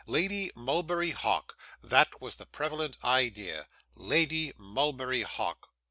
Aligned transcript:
Lady 0.07 0.49
Mulberry 0.55 1.11
Hawk 1.11 1.55
that 1.83 2.19
was 2.19 2.37
the 2.37 2.47
prevalent 2.47 2.97
idea. 3.03 3.67
Lady 3.93 4.51
Mulberry 4.57 5.21
Hawk! 5.21 5.67